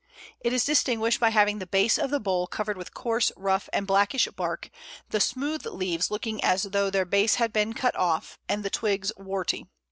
It 0.39 0.51
is 0.51 0.65
distinguished 0.65 1.19
by 1.19 1.29
having 1.29 1.59
the 1.59 1.67
base 1.67 1.99
of 1.99 2.09
the 2.09 2.19
bole 2.19 2.47
covered 2.47 2.75
with 2.75 2.91
coarse, 2.95 3.31
rough, 3.37 3.69
and 3.71 3.85
blackish 3.85 4.27
bark, 4.35 4.71
the 5.11 5.19
smooth 5.19 5.63
leaves 5.67 6.09
looking 6.09 6.43
as 6.43 6.63
though 6.63 6.89
their 6.89 7.05
base 7.05 7.35
had 7.35 7.53
been 7.53 7.73
cut 7.73 7.95
off, 7.95 8.39
and 8.49 8.65
the 8.65 8.71
twigs 8.71 9.11
warty. 9.15 9.67